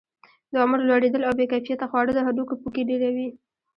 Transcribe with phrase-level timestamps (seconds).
[0.51, 3.27] د عمر لوړېدل او بې کیفیته خواړه د هډوکو پوکي ډیروي.